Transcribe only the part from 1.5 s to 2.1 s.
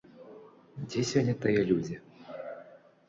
людзі?